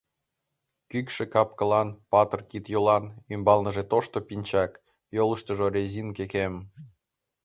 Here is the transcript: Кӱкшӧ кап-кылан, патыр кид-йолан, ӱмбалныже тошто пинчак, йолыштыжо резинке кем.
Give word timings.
Кӱкшӧ 0.89 1.23
кап-кылан, 1.33 1.89
патыр 2.11 2.41
кид-йолан, 2.49 3.03
ӱмбалныже 3.33 3.83
тошто 3.91 4.17
пинчак, 4.27 4.71
йолыштыжо 5.15 5.65
резинке 5.73 6.25
кем. 6.33 6.53